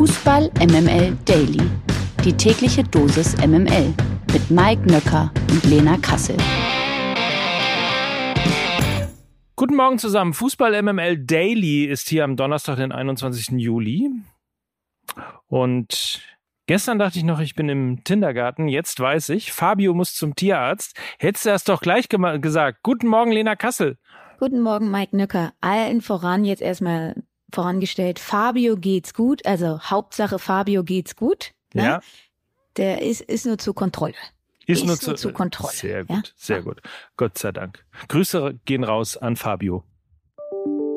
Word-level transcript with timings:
Fußball 0.00 0.50
MML 0.58 1.14
Daily. 1.26 1.60
Die 2.24 2.32
tägliche 2.32 2.82
Dosis 2.82 3.36
MML 3.36 3.92
mit 4.32 4.50
Mike 4.50 4.90
Nöcker 4.90 5.30
und 5.50 5.62
Lena 5.64 5.98
Kassel. 5.98 6.38
Guten 9.56 9.76
Morgen 9.76 9.98
zusammen. 9.98 10.32
Fußball 10.32 10.80
MML 10.82 11.18
Daily 11.26 11.84
ist 11.84 12.08
hier 12.08 12.24
am 12.24 12.36
Donnerstag, 12.36 12.76
den 12.76 12.92
21. 12.92 13.60
Juli. 13.60 14.10
Und 15.48 16.22
gestern 16.64 16.98
dachte 16.98 17.18
ich 17.18 17.24
noch, 17.24 17.40
ich 17.40 17.54
bin 17.54 17.68
im 17.68 18.02
Kindergarten. 18.02 18.68
Jetzt 18.68 18.98
weiß 18.98 19.28
ich, 19.28 19.52
Fabio 19.52 19.92
muss 19.92 20.14
zum 20.14 20.34
Tierarzt. 20.34 20.98
Hättest 21.18 21.44
du 21.44 21.50
das 21.50 21.64
doch 21.64 21.82
gleich 21.82 22.08
gesagt. 22.08 22.78
Guten 22.82 23.06
Morgen, 23.06 23.32
Lena 23.32 23.54
Kassel. 23.54 23.98
Guten 24.38 24.62
Morgen, 24.62 24.90
Mike 24.90 25.14
Nöcker. 25.14 25.52
Allen 25.60 26.00
voran 26.00 26.46
jetzt 26.46 26.62
erstmal 26.62 27.16
vorangestellt, 27.54 28.18
Fabio 28.18 28.76
geht's 28.76 29.14
gut, 29.14 29.44
also 29.46 29.80
Hauptsache 29.80 30.38
Fabio 30.38 30.84
geht's 30.84 31.16
gut. 31.16 31.52
Ne? 31.74 31.84
Ja. 31.84 32.00
Der 32.76 33.02
ist, 33.02 33.20
ist 33.22 33.46
nur 33.46 33.58
zur 33.58 33.74
Kontrolle. 33.74 34.14
Ist, 34.66 34.80
ist 34.80 34.86
nur, 34.86 34.98
zu, 34.98 35.14
zur 35.14 35.32
Kontrolle. 35.32 35.72
Sehr 35.72 36.04
gut, 36.04 36.28
ja? 36.28 36.32
sehr 36.36 36.62
gut. 36.62 36.80
Gott 37.16 37.38
sei 37.38 37.52
Dank. 37.52 37.84
Grüße 38.08 38.58
gehen 38.64 38.84
raus 38.84 39.16
an 39.16 39.36
Fabio. 39.36 39.84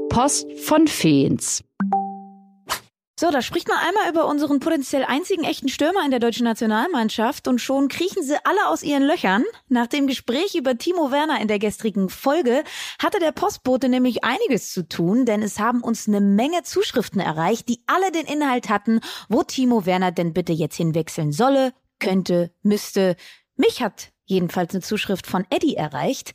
Post 0.09 0.47
von 0.59 0.87
Feens. 0.87 1.63
So, 3.23 3.31
da 3.31 3.41
spricht 3.41 3.69
man 3.69 3.77
einmal 3.77 4.09
über 4.09 4.27
unseren 4.27 4.59
potenziell 4.59 5.05
einzigen 5.05 5.45
echten 5.45 5.69
Stürmer 5.69 6.03
in 6.03 6.11
der 6.11 6.19
deutschen 6.19 6.43
Nationalmannschaft 6.43 7.47
und 7.47 7.61
schon 7.61 7.87
kriechen 7.87 8.21
sie 8.21 8.35
alle 8.43 8.67
aus 8.67 8.83
ihren 8.83 9.03
Löchern. 9.03 9.45
Nach 9.69 9.87
dem 9.87 10.07
Gespräch 10.07 10.55
über 10.55 10.77
Timo 10.77 11.09
Werner 11.09 11.39
in 11.39 11.47
der 11.47 11.57
gestrigen 11.57 12.09
Folge 12.09 12.65
hatte 13.01 13.19
der 13.19 13.31
Postbote 13.31 13.87
nämlich 13.87 14.25
einiges 14.25 14.73
zu 14.73 14.85
tun, 14.89 15.25
denn 15.25 15.41
es 15.41 15.57
haben 15.57 15.81
uns 15.81 16.05
eine 16.05 16.19
Menge 16.19 16.63
Zuschriften 16.63 17.21
erreicht, 17.21 17.69
die 17.69 17.81
alle 17.87 18.11
den 18.11 18.25
Inhalt 18.25 18.67
hatten, 18.67 18.99
wo 19.29 19.41
Timo 19.41 19.85
Werner 19.85 20.11
denn 20.11 20.33
bitte 20.33 20.51
jetzt 20.51 20.75
hinwechseln 20.75 21.31
solle, 21.31 21.71
könnte, 21.99 22.51
müsste. 22.61 23.15
Mich 23.55 23.81
hat 23.81 24.12
jedenfalls 24.25 24.73
eine 24.73 24.81
Zuschrift 24.81 25.27
von 25.27 25.45
Eddie 25.49 25.75
erreicht. 25.75 26.33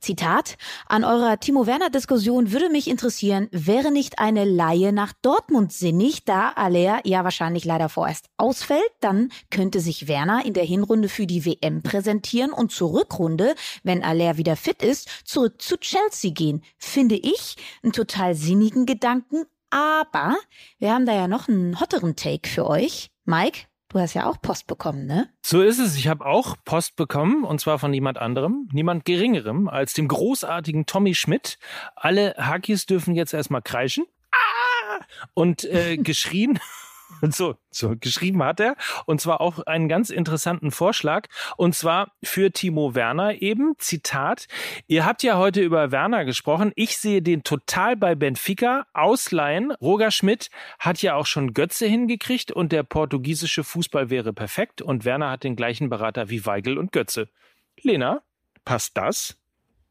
Zitat, 0.00 0.56
an 0.86 1.04
eurer 1.04 1.40
Timo 1.40 1.66
Werner 1.66 1.90
Diskussion 1.90 2.52
würde 2.52 2.68
mich 2.68 2.88
interessieren, 2.88 3.48
wäre 3.50 3.90
nicht 3.90 4.18
eine 4.18 4.44
Laie 4.44 4.92
nach 4.92 5.12
Dortmund 5.22 5.72
sinnig, 5.72 6.24
da 6.24 6.50
Aller 6.50 7.00
ja 7.04 7.24
wahrscheinlich 7.24 7.64
leider 7.64 7.88
vorerst 7.88 8.26
ausfällt, 8.36 8.90
dann 9.00 9.30
könnte 9.50 9.80
sich 9.80 10.06
Werner 10.06 10.44
in 10.44 10.52
der 10.52 10.64
Hinrunde 10.64 11.08
für 11.08 11.26
die 11.26 11.44
WM 11.44 11.82
präsentieren 11.82 12.52
und 12.52 12.72
zur 12.72 12.92
Rückrunde, 12.92 13.54
wenn 13.82 14.04
Aller 14.04 14.36
wieder 14.36 14.56
fit 14.56 14.82
ist, 14.82 15.08
zurück 15.24 15.60
zu 15.60 15.76
Chelsea 15.78 16.30
gehen. 16.30 16.62
Finde 16.78 17.16
ich 17.16 17.56
einen 17.82 17.92
total 17.92 18.34
sinnigen 18.34 18.86
Gedanken, 18.86 19.44
aber 19.70 20.36
wir 20.78 20.92
haben 20.92 21.06
da 21.06 21.14
ja 21.14 21.26
noch 21.26 21.48
einen 21.48 21.80
hotteren 21.80 22.16
Take 22.16 22.48
für 22.48 22.66
euch. 22.66 23.10
Mike, 23.24 23.62
Du 23.88 24.00
hast 24.00 24.14
ja 24.14 24.26
auch 24.28 24.40
Post 24.40 24.66
bekommen, 24.66 25.06
ne? 25.06 25.28
So 25.42 25.62
ist 25.62 25.78
es. 25.78 25.96
Ich 25.96 26.08
habe 26.08 26.26
auch 26.26 26.56
Post 26.64 26.96
bekommen 26.96 27.44
und 27.44 27.60
zwar 27.60 27.78
von 27.78 27.90
niemand 27.90 28.18
anderem, 28.18 28.68
niemand 28.72 29.04
geringerem 29.04 29.68
als 29.68 29.92
dem 29.92 30.08
großartigen 30.08 30.86
Tommy 30.86 31.14
Schmidt. 31.14 31.58
Alle 31.94 32.34
Hakis 32.36 32.86
dürfen 32.86 33.14
jetzt 33.14 33.32
erstmal 33.32 33.62
kreischen. 33.62 34.04
Ah! 34.32 35.04
Und 35.34 35.64
äh, 35.64 35.96
geschrien 35.98 36.58
So, 37.30 37.56
so 37.70 37.94
geschrieben 37.98 38.42
hat 38.42 38.60
er. 38.60 38.76
Und 39.06 39.20
zwar 39.20 39.40
auch 39.40 39.60
einen 39.60 39.88
ganz 39.88 40.10
interessanten 40.10 40.70
Vorschlag. 40.70 41.28
Und 41.56 41.74
zwar 41.74 42.12
für 42.22 42.52
Timo 42.52 42.94
Werner 42.94 43.42
eben. 43.42 43.74
Zitat. 43.78 44.46
Ihr 44.86 45.04
habt 45.04 45.22
ja 45.22 45.38
heute 45.38 45.60
über 45.62 45.90
Werner 45.90 46.24
gesprochen. 46.24 46.72
Ich 46.76 46.98
sehe 46.98 47.22
den 47.22 47.42
total 47.42 47.96
bei 47.96 48.14
Benfica 48.14 48.86
ausleihen. 48.92 49.72
Roger 49.72 50.10
Schmidt 50.10 50.50
hat 50.78 51.02
ja 51.02 51.14
auch 51.14 51.26
schon 51.26 51.54
Götze 51.54 51.86
hingekriegt 51.86 52.52
und 52.52 52.72
der 52.72 52.82
portugiesische 52.82 53.64
Fußball 53.64 54.10
wäre 54.10 54.32
perfekt. 54.32 54.82
Und 54.82 55.04
Werner 55.04 55.30
hat 55.30 55.44
den 55.44 55.56
gleichen 55.56 55.88
Berater 55.88 56.28
wie 56.28 56.46
Weigel 56.46 56.78
und 56.78 56.92
Götze. 56.92 57.28
Lena, 57.82 58.22
passt 58.64 58.96
das? 58.96 59.36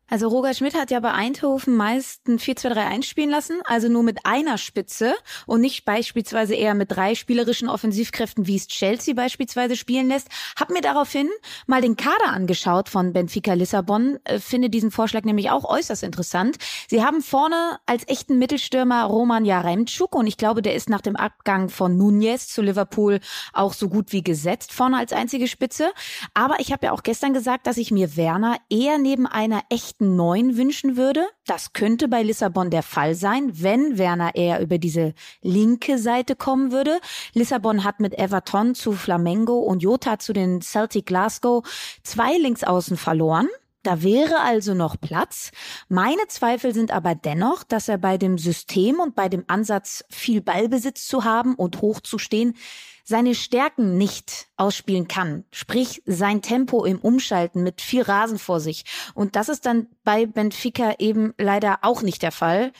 Also 0.07 0.27
Roger 0.27 0.53
Schmidt 0.53 0.75
hat 0.75 0.91
ja 0.91 0.99
bei 0.99 1.13
Eindhoven 1.13 1.75
meist 1.75 2.27
ein 2.27 2.37
4-2-3 2.37 2.75
einspielen 2.75 3.31
lassen, 3.31 3.59
also 3.65 3.89
nur 3.89 4.03
mit 4.03 4.19
einer 4.23 4.59
Spitze 4.59 5.15
und 5.47 5.61
nicht 5.61 5.83
beispielsweise 5.83 6.53
eher 6.53 6.75
mit 6.75 6.91
drei 6.91 7.15
spielerischen 7.15 7.67
Offensivkräften, 7.69 8.45
wie 8.45 8.55
es 8.55 8.67
Chelsea 8.67 9.15
beispielsweise 9.15 9.75
spielen 9.75 10.07
lässt. 10.07 10.27
Hab 10.59 10.69
mir 10.69 10.81
daraufhin 10.81 11.27
mal 11.65 11.81
den 11.81 11.95
Kader 11.95 12.27
angeschaut 12.27 12.87
von 12.87 13.13
Benfica 13.13 13.53
Lissabon, 13.53 14.19
äh, 14.25 14.37
finde 14.37 14.69
diesen 14.69 14.91
Vorschlag 14.91 15.23
nämlich 15.23 15.49
auch 15.49 15.65
äußerst 15.65 16.03
interessant. 16.03 16.57
Sie 16.87 17.03
haben 17.03 17.23
vorne 17.23 17.79
als 17.87 18.07
echten 18.07 18.37
Mittelstürmer 18.37 19.05
Roman 19.05 19.43
Jaremczuk 19.43 20.13
und 20.13 20.27
ich 20.27 20.37
glaube, 20.37 20.61
der 20.61 20.75
ist 20.75 20.87
nach 20.87 21.01
dem 21.01 21.15
Abgang 21.15 21.69
von 21.69 21.97
Nunez 21.97 22.47
zu 22.47 22.61
Liverpool 22.61 23.21
auch 23.53 23.73
so 23.73 23.89
gut 23.89 24.11
wie 24.11 24.21
gesetzt, 24.21 24.71
vorne 24.71 24.97
als 24.97 25.13
einzige 25.13 25.47
Spitze. 25.47 25.91
Aber 26.35 26.59
ich 26.59 26.71
habe 26.71 26.85
ja 26.85 26.91
auch 26.91 27.01
gestern 27.01 27.33
gesagt, 27.33 27.65
dass 27.65 27.77
ich 27.77 27.89
mir 27.89 28.15
Werner 28.15 28.57
eher 28.69 28.99
neben 28.99 29.25
einer 29.25 29.63
echten 29.71 29.94
echten 29.95 30.15
Neun 30.15 30.57
wünschen 30.57 30.97
würde. 30.97 31.25
Das 31.45 31.73
könnte 31.73 32.07
bei 32.07 32.21
Lissabon 32.21 32.69
der 32.69 32.83
Fall 32.83 33.15
sein, 33.15 33.51
wenn 33.53 33.97
Werner 33.97 34.35
eher 34.35 34.59
über 34.61 34.77
diese 34.77 35.13
linke 35.41 35.97
Seite 35.97 36.35
kommen 36.35 36.71
würde. 36.71 36.99
Lissabon 37.33 37.83
hat 37.83 37.99
mit 37.99 38.17
Everton 38.17 38.75
zu 38.75 38.91
Flamengo 38.91 39.57
und 39.59 39.81
Jota 39.81 40.19
zu 40.19 40.33
den 40.33 40.61
Celtic 40.61 41.05
Glasgow 41.05 41.63
zwei 42.03 42.37
Linksaußen 42.37 42.97
verloren. 42.97 43.47
Da 43.85 44.01
wäre 44.01 44.39
also 44.39 44.73
noch 44.73 44.99
Platz. 44.99 45.51
Meine 45.89 46.25
Zweifel 46.27 46.73
sind 46.73 46.89
aber 46.89 47.13
dennoch, 47.13 47.63
dass 47.63 47.87
er 47.87 47.99
bei 47.99 48.17
dem 48.17 48.39
System 48.39 48.99
und 48.99 49.13
bei 49.13 49.29
dem 49.29 49.43
Ansatz, 49.45 50.03
viel 50.09 50.41
Ballbesitz 50.41 51.05
zu 51.05 51.23
haben 51.23 51.53
und 51.53 51.81
hoch 51.81 51.99
zu 51.99 52.17
stehen, 52.17 52.55
seine 53.03 53.35
Stärken 53.35 53.95
nicht 53.95 54.47
ausspielen 54.57 55.07
kann. 55.07 55.45
Sprich, 55.51 56.01
sein 56.07 56.41
Tempo 56.41 56.83
im 56.83 56.99
Umschalten 56.99 57.61
mit 57.61 57.79
viel 57.79 58.01
Rasen 58.01 58.39
vor 58.39 58.59
sich. 58.59 58.85
Und 59.13 59.35
das 59.35 59.49
ist 59.49 59.67
dann 59.67 59.85
bei 60.03 60.25
Benfica 60.25 60.95
eben 60.97 61.35
leider 61.37 61.79
auch 61.83 62.01
nicht 62.01 62.23
der 62.23 62.31
Fall. 62.31 62.71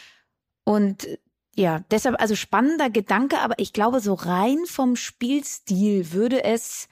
Und 0.64 1.08
ja, 1.56 1.82
deshalb 1.92 2.20
also 2.20 2.36
spannender 2.36 2.90
Gedanke, 2.90 3.42
aber 3.42 3.60
ich 3.60 3.74
glaube, 3.74 4.00
so 4.00 4.16
rein 4.16 4.58
vom 4.66 4.96
Spielstil 4.96 6.14
würde 6.14 6.44
es 6.44 6.88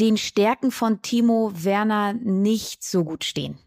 den 0.00 0.16
Stärken 0.16 0.70
von 0.70 1.02
Timo 1.02 1.52
Werner 1.54 2.12
nicht 2.14 2.82
so 2.82 3.04
gut 3.04 3.24
stehen. 3.24 3.58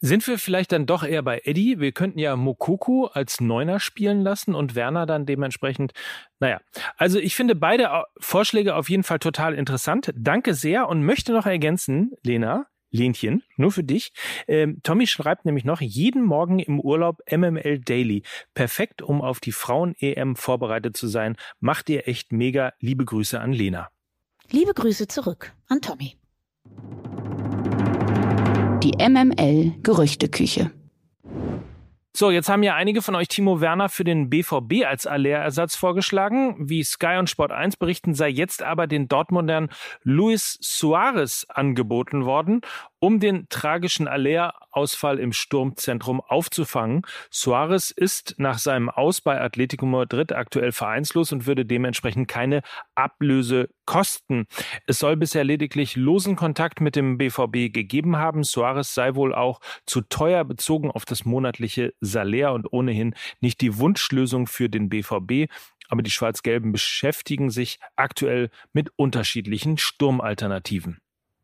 Sind 0.00 0.26
wir 0.28 0.38
vielleicht 0.38 0.72
dann 0.72 0.84
doch 0.84 1.04
eher 1.04 1.22
bei 1.22 1.40
Eddie? 1.44 1.80
Wir 1.80 1.90
könnten 1.92 2.18
ja 2.18 2.36
Mokoko 2.36 3.06
als 3.06 3.40
Neuner 3.40 3.80
spielen 3.80 4.20
lassen 4.20 4.54
und 4.54 4.74
Werner 4.74 5.06
dann 5.06 5.24
dementsprechend. 5.24 5.92
Naja, 6.38 6.60
also 6.98 7.18
ich 7.18 7.34
finde 7.34 7.54
beide 7.54 8.04
Vorschläge 8.18 8.76
auf 8.76 8.90
jeden 8.90 9.04
Fall 9.04 9.18
total 9.18 9.54
interessant. 9.54 10.12
Danke 10.14 10.52
sehr 10.52 10.88
und 10.88 11.02
möchte 11.02 11.32
noch 11.32 11.46
ergänzen, 11.46 12.12
Lena, 12.22 12.66
Lenchen, 12.90 13.42
nur 13.56 13.72
für 13.72 13.84
dich. 13.84 14.12
Ähm, 14.46 14.80
Tommy 14.82 15.06
schreibt 15.06 15.46
nämlich 15.46 15.64
noch, 15.64 15.80
jeden 15.80 16.24
Morgen 16.24 16.58
im 16.58 16.78
Urlaub 16.78 17.20
MML 17.30 17.80
Daily. 17.80 18.22
Perfekt, 18.52 19.00
um 19.00 19.22
auf 19.22 19.40
die 19.40 19.52
Frauen-EM 19.52 20.36
vorbereitet 20.36 20.96
zu 20.96 21.06
sein. 21.08 21.36
Macht 21.58 21.88
ihr 21.88 22.06
echt 22.06 22.32
mega. 22.32 22.74
Liebe 22.80 23.06
Grüße 23.06 23.40
an 23.40 23.52
Lena. 23.52 23.88
Liebe 24.50 24.74
Grüße 24.74 25.08
zurück 25.08 25.52
an 25.68 25.80
Tommy. 25.80 26.16
Die 28.82 28.92
MML 28.98 29.74
Gerüchteküche. 29.82 30.70
So, 32.18 32.30
jetzt 32.30 32.48
haben 32.48 32.62
ja 32.62 32.74
einige 32.74 33.02
von 33.02 33.14
euch 33.14 33.28
Timo 33.28 33.60
Werner 33.60 33.90
für 33.90 34.02
den 34.02 34.30
BVB 34.30 34.86
als 34.86 35.06
Aller-Ersatz 35.06 35.76
vorgeschlagen. 35.76 36.56
Wie 36.58 36.82
Sky 36.82 37.16
und 37.18 37.28
Sport 37.28 37.52
1 37.52 37.76
berichten, 37.76 38.14
sei 38.14 38.30
jetzt 38.30 38.62
aber 38.62 38.86
den 38.86 39.06
Dortmundern 39.06 39.68
Luis 40.02 40.56
Suarez 40.62 41.44
angeboten 41.50 42.24
worden, 42.24 42.62
um 43.00 43.20
den 43.20 43.48
tragischen 43.50 44.08
Aller-Ausfall 44.08 45.18
im 45.18 45.34
Sturmzentrum 45.34 46.22
aufzufangen. 46.22 47.02
Suarez 47.30 47.90
ist 47.90 48.36
nach 48.38 48.56
seinem 48.56 48.88
Aus 48.88 49.20
bei 49.20 49.38
Atletico 49.38 49.84
Madrid 49.84 50.32
aktuell 50.32 50.72
vereinslos 50.72 51.32
und 51.32 51.46
würde 51.46 51.66
dementsprechend 51.66 52.28
keine 52.28 52.62
Ablöse 52.94 53.68
kosten. 53.86 54.46
Es 54.86 54.98
soll 54.98 55.16
bisher 55.16 55.44
lediglich 55.44 55.96
losen 55.96 56.36
Kontakt 56.36 56.80
mit 56.80 56.96
dem 56.96 57.18
BVB 57.18 57.72
gegeben 57.72 58.16
haben. 58.16 58.44
Suarez 58.44 58.92
sei 58.92 59.14
wohl 59.14 59.34
auch 59.34 59.60
zu 59.86 60.02
teuer 60.02 60.44
bezogen 60.44 60.90
auf 60.90 61.04
das 61.04 61.24
monatliche 61.24 61.94
Salär 62.00 62.52
und 62.52 62.72
ohnehin 62.72 63.14
nicht 63.40 63.60
die 63.60 63.78
Wunschlösung 63.78 64.46
für 64.46 64.68
den 64.68 64.88
BVB. 64.88 65.50
Aber 65.88 66.02
die 66.02 66.10
Schwarz-Gelben 66.10 66.72
beschäftigen 66.72 67.50
sich 67.50 67.78
aktuell 67.94 68.50
mit 68.72 68.90
unterschiedlichen 68.96 69.78
Sturmalternativen. 69.78 71.00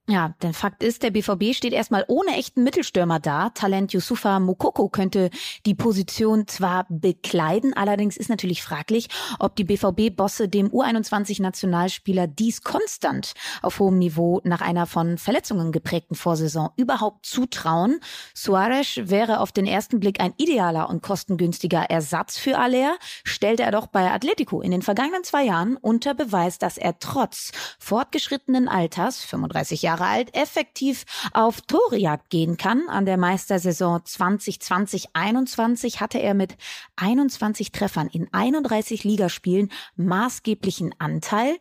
Ja, 0.09 0.35
denn 0.43 0.53
Fakt 0.53 0.83
ist, 0.83 1.05
der 1.05 1.13
BVB 1.13 1.55
steht 1.55 1.73
erstmal 1.73 2.05
ohne 2.09 2.37
echten 2.37 2.65
Mittelstürmer 2.65 3.21
da. 3.21 3.51
Talent 3.51 3.93
Yusufa 3.93 4.41
Mukoko 4.41 4.89
könnte 4.89 5.31
die 5.65 5.77
Position 5.77 6.49
zwar 6.49 6.87
bekleiden, 6.89 7.73
allerdings 7.73 8.17
ist 8.17 8.29
natürlich 8.29 8.65
fraglich, 8.65 9.09
ob 9.39 9.55
die 9.55 9.63
BVB-Bosse 9.63 10.49
dem 10.49 10.71
U21-Nationalspieler 10.71 12.27
dies 12.27 12.63
konstant 12.63 13.35
auf 13.63 13.79
hohem 13.79 14.01
Niveau 14.01 14.41
nach 14.43 14.61
einer 14.61 14.87
von 14.87 15.19
Verletzungen 15.19 15.71
geprägten 15.71 16.17
Vorsaison 16.17 16.71
überhaupt 16.77 17.25
zutrauen. 17.25 18.01
Suarez 18.35 18.99
wäre 19.05 19.39
auf 19.39 19.53
den 19.53 19.67
ersten 19.67 20.01
Blick 20.01 20.21
ein 20.21 20.35
idealer 20.37 20.91
und 20.91 21.03
kostengünstiger 21.05 21.83
Ersatz 21.91 22.39
für 22.39 22.59
Aller, 22.59 22.97
stellte 23.23 23.63
er 23.63 23.71
doch 23.71 23.87
bei 23.87 24.11
Atletico 24.11 24.63
in 24.63 24.73
den 24.73 24.83
vergangenen 24.83 25.23
zwei 25.23 25.45
Jahren 25.45 25.77
unter 25.77 26.13
Beweis, 26.15 26.59
dass 26.59 26.77
er 26.77 26.99
trotz 26.99 27.53
fortgeschrittenen 27.79 28.67
Alters, 28.67 29.25
35 29.25 29.83
Jahre 29.83 29.92
Jahre 29.93 30.07
alt, 30.07 30.35
effektiv 30.35 31.05
auf 31.33 31.61
Torejagd 31.61 32.31
gehen 32.31 32.57
kann. 32.57 32.89
An 32.89 33.05
der 33.05 33.19
Meistersaison 33.19 34.01
2020-21 34.01 36.01
hatte 36.01 36.19
er 36.19 36.35
mit 36.35 36.57
21 36.97 37.71
Treffern 37.73 38.09
in 38.09 38.33
31 38.33 39.05
Ligaspielen 39.05 39.71
maßgeblichen 39.97 40.95
Anteil. 40.99 41.57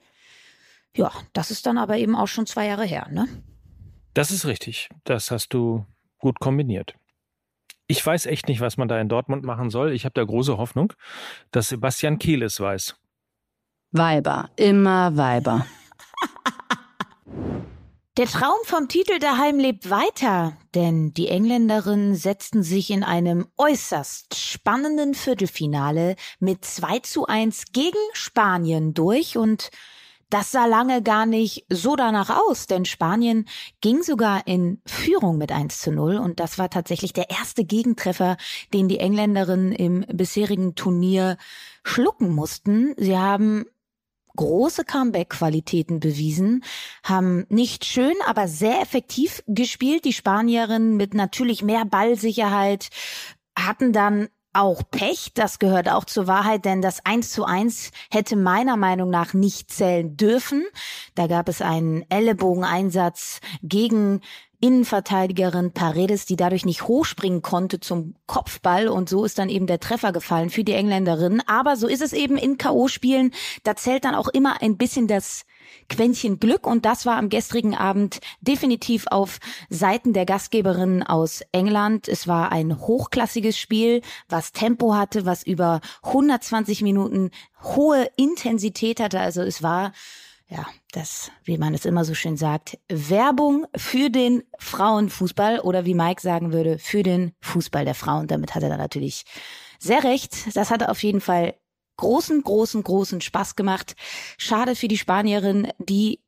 Ja, 0.95 1.11
das 1.33 1.51
ist 1.51 1.65
dann 1.65 1.77
aber 1.77 1.97
eben 1.97 2.15
auch 2.15 2.27
schon 2.27 2.45
zwei 2.45 2.67
Jahre 2.67 2.85
her, 2.85 3.07
ne? 3.11 3.27
Das 4.13 4.31
ist 4.31 4.45
richtig. 4.45 4.89
Das 5.03 5.31
hast 5.31 5.53
du 5.53 5.85
gut 6.17 6.39
kombiniert. 6.39 6.95
Ich 7.87 8.05
weiß 8.05 8.25
echt 8.25 8.47
nicht, 8.47 8.61
was 8.61 8.77
man 8.77 8.87
da 8.87 8.99
in 8.99 9.09
Dortmund 9.09 9.43
machen 9.43 9.69
soll. 9.69 9.91
Ich 9.91 10.05
habe 10.05 10.13
da 10.13 10.23
große 10.23 10.57
Hoffnung, 10.57 10.93
dass 11.51 11.69
Sebastian 11.69 12.19
Kehl 12.19 12.43
es 12.43 12.59
weiß. 12.59 12.95
Weiber, 13.91 14.49
immer 14.55 15.17
Weiber. 15.17 15.65
Der 18.21 18.29
Traum 18.29 18.59
vom 18.65 18.87
Titel 18.87 19.17
daheim 19.17 19.57
lebt 19.57 19.89
weiter, 19.89 20.55
denn 20.75 21.11
die 21.11 21.27
Engländerinnen 21.27 22.13
setzten 22.13 22.61
sich 22.61 22.91
in 22.91 23.03
einem 23.03 23.47
äußerst 23.57 24.35
spannenden 24.35 25.15
Viertelfinale 25.15 26.15
mit 26.39 26.63
2 26.63 26.99
zu 26.99 27.25
1 27.25 27.71
gegen 27.73 27.97
Spanien 28.13 28.93
durch 28.93 29.39
und 29.39 29.71
das 30.29 30.51
sah 30.51 30.67
lange 30.67 31.01
gar 31.01 31.25
nicht 31.25 31.65
so 31.67 31.95
danach 31.95 32.29
aus, 32.29 32.67
denn 32.67 32.85
Spanien 32.85 33.47
ging 33.81 34.03
sogar 34.03 34.45
in 34.45 34.83
Führung 34.85 35.39
mit 35.39 35.51
1 35.51 35.81
zu 35.81 35.91
0 35.91 36.17
und 36.17 36.39
das 36.39 36.59
war 36.59 36.69
tatsächlich 36.69 37.13
der 37.13 37.31
erste 37.31 37.65
Gegentreffer, 37.65 38.37
den 38.71 38.87
die 38.87 38.99
Engländerinnen 38.99 39.71
im 39.71 40.05
bisherigen 40.13 40.75
Turnier 40.75 41.37
schlucken 41.83 42.35
mussten. 42.35 42.93
Sie 42.97 43.17
haben 43.17 43.65
große 44.35 44.83
Comeback-Qualitäten 44.83 45.99
bewiesen, 45.99 46.63
haben 47.03 47.45
nicht 47.49 47.85
schön, 47.85 48.15
aber 48.25 48.47
sehr 48.47 48.81
effektiv 48.81 49.43
gespielt. 49.47 50.05
Die 50.05 50.13
Spanierinnen 50.13 50.97
mit 50.97 51.13
natürlich 51.13 51.63
mehr 51.63 51.85
Ballsicherheit 51.85 52.89
hatten 53.57 53.93
dann 53.93 54.29
auch 54.53 54.83
Pech, 54.89 55.31
das 55.33 55.59
gehört 55.59 55.89
auch 55.89 56.03
zur 56.03 56.27
Wahrheit, 56.27 56.65
denn 56.65 56.81
das 56.81 57.05
1 57.05 57.31
zu 57.31 57.45
1 57.45 57.91
hätte 58.11 58.35
meiner 58.35 58.75
Meinung 58.75 59.09
nach 59.09 59.33
nicht 59.33 59.71
zählen 59.71 60.17
dürfen. 60.17 60.65
Da 61.15 61.27
gab 61.27 61.47
es 61.47 61.61
einen 61.61 62.03
Ellenbogeneinsatz 62.09 63.39
gegen 63.63 64.21
Innenverteidigerin 64.61 65.71
Paredes, 65.73 66.25
die 66.25 66.35
dadurch 66.35 66.65
nicht 66.65 66.87
hochspringen 66.87 67.41
konnte 67.41 67.79
zum 67.79 68.15
Kopfball 68.27 68.87
und 68.87 69.09
so 69.09 69.25
ist 69.25 69.39
dann 69.39 69.49
eben 69.49 69.67
der 69.67 69.79
Treffer 69.79 70.11
gefallen 70.11 70.49
für 70.49 70.63
die 70.63 70.73
Engländerin. 70.73 71.41
Aber 71.47 71.75
so 71.75 71.87
ist 71.87 72.01
es 72.01 72.13
eben 72.13 72.37
in 72.37 72.57
K.O.-Spielen. 72.57 73.33
Da 73.63 73.75
zählt 73.75 74.05
dann 74.05 74.15
auch 74.15 74.27
immer 74.27 74.61
ein 74.61 74.77
bisschen 74.77 75.07
das 75.07 75.45
Quäntchen 75.89 76.39
Glück 76.39 76.67
und 76.67 76.85
das 76.85 77.05
war 77.05 77.17
am 77.17 77.29
gestrigen 77.29 77.75
Abend 77.75 78.19
definitiv 78.39 79.05
auf 79.09 79.39
Seiten 79.69 80.13
der 80.13 80.25
Gastgeberinnen 80.25 81.03
aus 81.03 81.41
England. 81.51 82.07
Es 82.07 82.27
war 82.27 82.51
ein 82.51 82.79
hochklassiges 82.79 83.57
Spiel, 83.57 84.01
was 84.29 84.51
Tempo 84.51 84.93
hatte, 84.93 85.25
was 85.25 85.43
über 85.43 85.81
120 86.03 86.81
Minuten 86.81 87.31
hohe 87.63 88.09
Intensität 88.15 88.99
hatte. 88.99 89.19
Also 89.19 89.41
es 89.41 89.63
war 89.63 89.91
ja, 90.51 90.67
das, 90.91 91.31
wie 91.45 91.57
man 91.57 91.73
es 91.73 91.85
immer 91.85 92.03
so 92.03 92.13
schön 92.13 92.35
sagt, 92.35 92.77
Werbung 92.89 93.65
für 93.73 94.09
den 94.09 94.43
Frauenfußball 94.59 95.61
oder 95.61 95.85
wie 95.85 95.93
Mike 95.93 96.21
sagen 96.21 96.51
würde, 96.51 96.77
für 96.77 97.03
den 97.03 97.31
Fußball 97.39 97.85
der 97.85 97.95
Frauen. 97.95 98.27
Damit 98.27 98.53
hat 98.53 98.61
er 98.61 98.67
dann 98.67 98.77
natürlich 98.77 99.23
sehr 99.79 100.03
recht. 100.03 100.53
Das 100.55 100.69
hat 100.69 100.87
auf 100.87 101.01
jeden 101.03 101.21
Fall 101.21 101.55
großen, 101.95 102.43
großen, 102.43 102.83
großen 102.83 103.21
Spaß 103.21 103.55
gemacht. 103.55 103.95
Schade 104.37 104.75
für 104.75 104.89
die 104.89 104.97
Spanierin, 104.97 105.71
die 105.79 106.19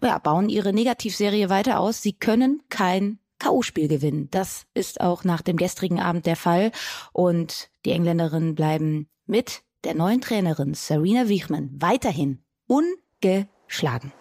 ja, 0.00 0.18
bauen 0.18 0.48
ihre 0.48 0.72
Negativserie 0.72 1.50
weiter 1.50 1.80
aus. 1.80 2.02
Sie 2.02 2.12
können 2.12 2.62
kein 2.68 3.18
K.O.-Spiel 3.40 3.88
gewinnen. 3.88 4.28
Das 4.30 4.66
ist 4.74 5.00
auch 5.00 5.24
nach 5.24 5.42
dem 5.42 5.56
gestrigen 5.56 5.98
Abend 5.98 6.24
der 6.26 6.36
Fall. 6.36 6.70
Und 7.12 7.70
die 7.84 7.90
Engländerinnen 7.90 8.54
bleiben 8.54 9.08
mit 9.26 9.62
der 9.82 9.94
neuen 9.94 10.20
Trainerin 10.20 10.74
Serena 10.74 11.28
Wichmann 11.28 11.70
weiterhin 11.72 12.44
un 12.68 12.84
geschlagen. 13.20 14.12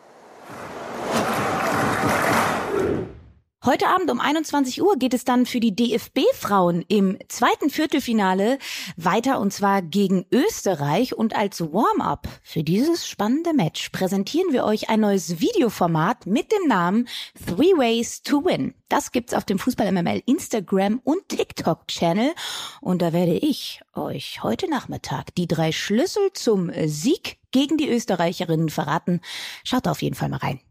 Heute 3.65 3.87
Abend 3.87 4.09
um 4.09 4.21
21 4.21 4.81
Uhr 4.81 4.95
geht 4.95 5.13
es 5.13 5.25
dann 5.25 5.45
für 5.45 5.59
die 5.59 5.75
DFB-Frauen 5.75 6.85
im 6.87 7.17
zweiten 7.27 7.69
Viertelfinale 7.69 8.57
weiter 8.95 9.41
und 9.41 9.51
zwar 9.51 9.81
gegen 9.81 10.25
Österreich. 10.31 11.13
Und 11.17 11.35
als 11.35 11.59
Warm-up 11.59 12.29
für 12.41 12.63
dieses 12.63 13.05
spannende 13.05 13.53
Match 13.53 13.89
präsentieren 13.89 14.53
wir 14.53 14.63
euch 14.63 14.89
ein 14.89 15.01
neues 15.01 15.41
Videoformat 15.41 16.25
mit 16.25 16.53
dem 16.53 16.69
Namen 16.69 17.09
Three 17.45 17.77
Ways 17.77 18.23
to 18.23 18.45
Win. 18.45 18.75
Das 18.87 19.11
gibt's 19.11 19.33
auf 19.33 19.43
dem 19.43 19.59
Fußball 19.59 19.91
MML 19.91 20.23
Instagram 20.25 21.01
und 21.03 21.27
TikTok 21.27 21.85
Channel. 21.89 22.31
Und 22.79 23.01
da 23.01 23.11
werde 23.11 23.33
ich 23.35 23.81
euch 23.93 24.41
heute 24.41 24.69
Nachmittag 24.69 25.35
die 25.35 25.47
drei 25.47 25.73
Schlüssel 25.73 26.31
zum 26.31 26.71
Sieg 26.85 27.39
gegen 27.51 27.75
die 27.75 27.89
Österreicherinnen 27.89 28.69
verraten. 28.69 29.19
Schaut 29.65 29.85
auf 29.89 30.01
jeden 30.01 30.15
Fall 30.15 30.29
mal 30.29 30.37
rein. 30.37 30.61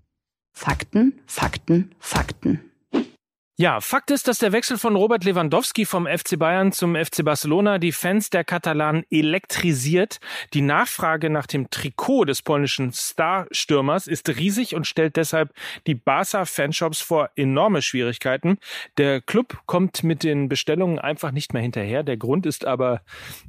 Fakten, 0.55 1.21
Fakten, 1.27 1.95
Fakten. 1.99 2.68
Ja, 3.61 3.81
Fakt 3.81 4.13
ist, 4.13 4.29
dass 4.29 4.39
der 4.39 4.53
Wechsel 4.53 4.79
von 4.79 4.95
Robert 4.95 5.25
Lewandowski 5.25 5.85
vom 5.85 6.07
FC 6.07 6.39
Bayern 6.39 6.71
zum 6.71 6.95
FC 6.95 7.25
Barcelona 7.25 7.79
die 7.79 7.91
Fans 7.91 8.31
der 8.31 8.45
Katalanen 8.45 9.05
elektrisiert. 9.11 10.21
Die 10.55 10.61
Nachfrage 10.61 11.29
nach 11.29 11.49
dem 11.49 11.69
Trikot 11.69 12.27
des 12.27 12.43
polnischen 12.43 12.93
Starstürmers 12.93 14.07
ist 14.07 14.29
riesig 14.29 14.77
und 14.77 14.87
stellt 14.87 15.17
deshalb 15.17 15.53
die 15.89 15.97
Barca-Fanshops 15.97 17.01
vor 17.01 17.31
enorme 17.35 17.83
Schwierigkeiten. 17.83 18.59
Der 18.97 19.21
Club 19.21 19.59
kommt 19.67 20.05
mit 20.05 20.23
den 20.23 20.49
Bestellungen 20.49 21.01
einfach 21.01 21.33
nicht 21.33 21.53
mehr 21.53 21.63
hinterher. 21.63 22.05
Der 22.05 22.17
Grund 22.17 22.47
ist 22.47 22.65
aber, 22.65 23.03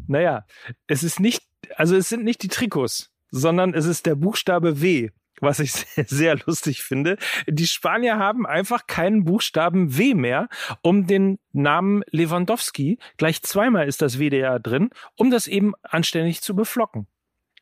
naja, 0.07 0.43
es 0.87 1.03
ist 1.03 1.19
nicht, 1.19 1.43
also 1.75 1.95
es 1.95 2.09
sind 2.09 2.23
nicht 2.23 2.41
die 2.41 2.47
Trikots, 2.47 3.11
sondern 3.29 3.75
es 3.75 3.85
ist 3.85 4.07
der 4.07 4.15
Buchstabe 4.15 4.81
W 4.81 5.11
was 5.41 5.59
ich 5.59 5.71
sehr, 5.95 6.05
sehr 6.05 6.37
lustig 6.45 6.83
finde. 6.83 7.17
Die 7.47 7.67
Spanier 7.67 8.17
haben 8.17 8.45
einfach 8.45 8.87
keinen 8.87 9.25
Buchstaben 9.25 9.97
W 9.97 10.13
mehr, 10.13 10.49
um 10.81 11.07
den 11.07 11.39
Namen 11.51 12.03
Lewandowski, 12.11 12.99
gleich 13.17 13.41
zweimal 13.41 13.87
ist 13.87 14.01
das 14.01 14.19
WDR 14.19 14.59
drin, 14.59 14.89
um 15.15 15.31
das 15.31 15.47
eben 15.47 15.73
anständig 15.83 16.41
zu 16.41 16.55
beflocken. 16.55 17.07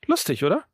Lustig, 0.05 0.43
oder? 0.43 0.65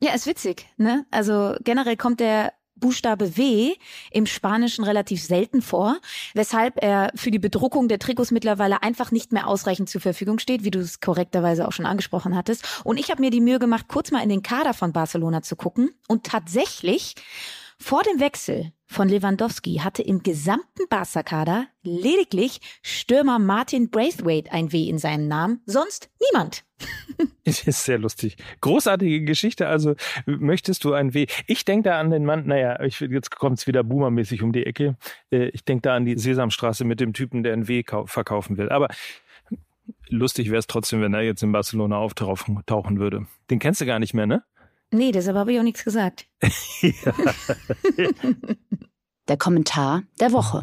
Ja, 0.00 0.14
ist 0.14 0.26
witzig, 0.26 0.66
ne? 0.76 1.06
Also 1.10 1.56
generell 1.64 1.96
kommt 1.96 2.20
der 2.20 2.52
Buchstabe 2.80 3.36
W 3.36 3.74
im 4.10 4.26
Spanischen 4.26 4.84
relativ 4.84 5.22
selten 5.22 5.62
vor, 5.62 5.98
weshalb 6.34 6.82
er 6.82 7.10
für 7.14 7.30
die 7.30 7.38
Bedruckung 7.38 7.88
der 7.88 7.98
Trikots 7.98 8.30
mittlerweile 8.30 8.82
einfach 8.82 9.10
nicht 9.10 9.32
mehr 9.32 9.46
ausreichend 9.46 9.88
zur 9.88 10.00
Verfügung 10.00 10.38
steht, 10.38 10.64
wie 10.64 10.70
du 10.70 10.78
es 10.78 11.00
korrekterweise 11.00 11.66
auch 11.66 11.72
schon 11.72 11.86
angesprochen 11.86 12.36
hattest. 12.36 12.64
Und 12.84 12.98
ich 12.98 13.10
habe 13.10 13.20
mir 13.20 13.30
die 13.30 13.40
Mühe 13.40 13.58
gemacht, 13.58 13.86
kurz 13.88 14.10
mal 14.10 14.22
in 14.22 14.28
den 14.28 14.42
Kader 14.42 14.74
von 14.74 14.92
Barcelona 14.92 15.42
zu 15.42 15.56
gucken. 15.56 15.90
Und 16.08 16.24
tatsächlich, 16.24 17.14
vor 17.80 18.02
dem 18.02 18.20
Wechsel 18.20 18.72
von 18.86 19.08
Lewandowski 19.08 19.76
hatte 19.76 20.02
im 20.02 20.22
gesamten 20.22 20.88
Barca-Kader 20.88 21.66
lediglich 21.82 22.60
Stürmer 22.82 23.38
Martin 23.38 23.90
Braithwaite 23.90 24.50
ein 24.50 24.72
W 24.72 24.88
in 24.88 24.98
seinem 24.98 25.28
Namen, 25.28 25.60
sonst 25.66 26.10
niemand. 26.30 26.64
Das 27.44 27.66
ist 27.66 27.84
sehr 27.84 27.98
lustig. 27.98 28.36
Großartige 28.60 29.24
Geschichte. 29.24 29.68
Also 29.68 29.94
möchtest 30.26 30.84
du 30.84 30.92
ein 30.92 31.14
W? 31.14 31.26
Ich 31.46 31.64
denke 31.64 31.88
da 31.88 31.98
an 31.98 32.10
den 32.10 32.26
Mann, 32.26 32.46
naja, 32.46 32.78
ich, 32.82 33.00
jetzt 33.00 33.30
kommt 33.34 33.58
es 33.58 33.66
wieder 33.66 33.82
boomermäßig 33.82 34.42
um 34.42 34.52
die 34.52 34.66
Ecke. 34.66 34.96
Äh, 35.30 35.48
ich 35.48 35.64
denke 35.64 35.82
da 35.82 35.96
an 35.96 36.04
die 36.04 36.18
Sesamstraße 36.18 36.84
mit 36.84 37.00
dem 37.00 37.14
Typen, 37.14 37.42
der 37.42 37.54
ein 37.54 37.66
W 37.66 37.82
verkaufen 38.04 38.58
will. 38.58 38.68
Aber 38.68 38.88
lustig 40.08 40.50
wäre 40.50 40.58
es 40.58 40.66
trotzdem, 40.66 41.00
wenn 41.00 41.14
er 41.14 41.22
jetzt 41.22 41.42
in 41.42 41.50
Barcelona 41.50 41.96
auftauchen 41.96 42.98
würde. 42.98 43.26
Den 43.50 43.58
kennst 43.58 43.80
du 43.80 43.86
gar 43.86 43.98
nicht 43.98 44.12
mehr, 44.12 44.26
ne? 44.26 44.44
Nee, 44.90 45.12
deshalb 45.12 45.36
habe 45.36 45.52
ich 45.52 45.58
auch 45.58 45.64
nichts 45.64 45.84
gesagt. 45.84 46.26
der 49.28 49.36
Kommentar 49.36 50.04
der 50.20 50.32
Woche. 50.32 50.62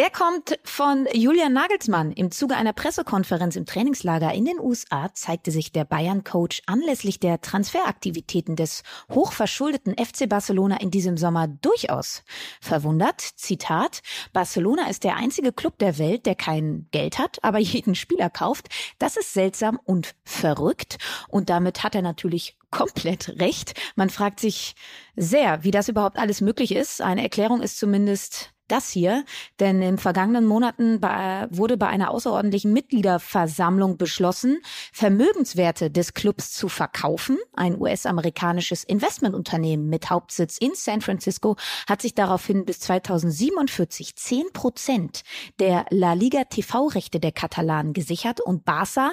Der 0.00 0.08
kommt 0.08 0.58
von 0.64 1.06
Julian 1.12 1.52
Nagelsmann. 1.52 2.12
Im 2.12 2.30
Zuge 2.30 2.56
einer 2.56 2.72
Pressekonferenz 2.72 3.54
im 3.54 3.66
Trainingslager 3.66 4.32
in 4.32 4.46
den 4.46 4.58
USA 4.58 5.12
zeigte 5.12 5.50
sich 5.50 5.72
der 5.72 5.84
Bayern-Coach 5.84 6.62
anlässlich 6.64 7.20
der 7.20 7.42
Transferaktivitäten 7.42 8.56
des 8.56 8.82
hochverschuldeten 9.12 9.94
FC 10.02 10.26
Barcelona 10.26 10.80
in 10.80 10.90
diesem 10.90 11.18
Sommer 11.18 11.48
durchaus 11.48 12.22
verwundert. 12.62 13.20
Zitat, 13.20 14.00
Barcelona 14.32 14.88
ist 14.88 15.04
der 15.04 15.16
einzige 15.16 15.52
Club 15.52 15.76
der 15.76 15.98
Welt, 15.98 16.24
der 16.24 16.34
kein 16.34 16.86
Geld 16.92 17.18
hat, 17.18 17.36
aber 17.44 17.58
jeden 17.58 17.94
Spieler 17.94 18.30
kauft. 18.30 18.70
Das 18.98 19.18
ist 19.18 19.34
seltsam 19.34 19.78
und 19.84 20.14
verrückt. 20.24 20.96
Und 21.28 21.50
damit 21.50 21.82
hat 21.82 21.94
er 21.94 22.00
natürlich 22.00 22.56
komplett 22.70 23.38
recht. 23.38 23.78
Man 23.96 24.08
fragt 24.08 24.40
sich 24.40 24.76
sehr, 25.14 25.62
wie 25.62 25.72
das 25.72 25.90
überhaupt 25.90 26.16
alles 26.16 26.40
möglich 26.40 26.74
ist. 26.74 27.02
Eine 27.02 27.22
Erklärung 27.22 27.60
ist 27.60 27.78
zumindest 27.78 28.54
das 28.70 28.90
hier, 28.90 29.24
denn 29.58 29.82
in 29.82 29.98
vergangenen 29.98 30.46
Monaten 30.46 31.02
wurde 31.02 31.76
bei 31.76 31.88
einer 31.88 32.10
außerordentlichen 32.10 32.72
Mitgliederversammlung 32.72 33.96
beschlossen, 33.96 34.60
Vermögenswerte 34.92 35.90
des 35.90 36.14
Clubs 36.14 36.52
zu 36.52 36.68
verkaufen. 36.68 37.38
Ein 37.54 37.80
US-amerikanisches 37.80 38.84
Investmentunternehmen 38.84 39.88
mit 39.88 40.10
Hauptsitz 40.10 40.58
in 40.58 40.70
San 40.74 41.00
Francisco 41.00 41.56
hat 41.88 42.02
sich 42.02 42.14
daraufhin 42.14 42.64
bis 42.64 42.78
2047 42.80 44.14
10 44.16 44.52
Prozent 44.52 45.22
der 45.58 45.86
La 45.90 46.12
Liga 46.12 46.44
TV-Rechte 46.44 47.18
der 47.20 47.32
Katalanen 47.32 47.92
gesichert 47.92 48.40
und 48.40 48.64
Barca 48.64 49.12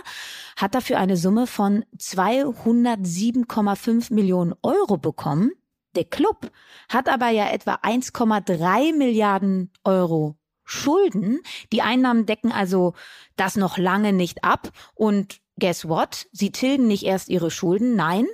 hat 0.55 0.75
dafür 0.75 0.99
eine 0.99 1.17
Summe 1.17 1.47
von 1.47 1.83
207,5 1.97 4.13
Millionen 4.13 4.53
Euro 4.61 4.97
bekommen. 4.97 5.51
Der 5.97 6.05
Club 6.05 6.51
hat 6.89 7.09
aber 7.09 7.29
ja 7.29 7.49
etwa 7.49 7.73
1,3 7.73 8.95
Milliarden 8.95 9.71
Euro 9.83 10.37
Schulden. 10.63 11.39
Die 11.71 11.81
Einnahmen 11.81 12.27
decken 12.27 12.51
also 12.51 12.93
das 13.35 13.55
noch 13.55 13.79
lange 13.79 14.13
nicht 14.13 14.43
ab. 14.43 14.69
Und 14.93 15.39
guess 15.59 15.87
what? 15.87 16.27
Sie 16.31 16.51
tilgen 16.51 16.85
nicht 16.85 17.03
erst 17.03 17.29
ihre 17.29 17.49
Schulden. 17.49 17.95
Nein, 17.95 18.27